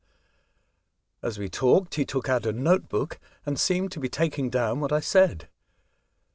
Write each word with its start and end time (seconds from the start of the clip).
As 1.21 1.37
we 1.37 1.47
talked, 1.47 1.93
he 1.93 2.05
took 2.05 2.27
out 2.27 2.47
a 2.47 2.51
note 2.51 2.89
book, 2.89 3.19
and 3.45 3.59
seemed 3.59 3.91
to 3.91 3.99
be 3.99 4.09
taking 4.09 4.49
down 4.49 4.79
what 4.79 4.91
I 4.91 4.99
said. 4.99 5.47